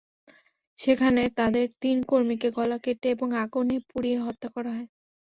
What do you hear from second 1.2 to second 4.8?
তাঁদের তিন কর্মীকে গলা কেটে এবং আগুনে পুড়িয়ে হত্যা করা